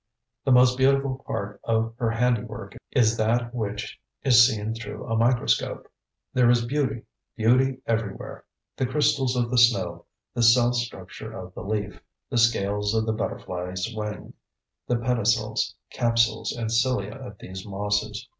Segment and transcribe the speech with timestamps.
[0.45, 5.87] The most beautiful part of her handiwork is that which is seen through a microscope.
[6.33, 7.03] There is beauty,
[7.35, 8.45] beauty everywhere;
[8.77, 12.01] the crystals of the snow, the cell structure of the leaf,
[12.31, 14.33] the scales of the butterfly's wing,
[14.87, 18.27] the pedicels, capsules and cilia of these mosses.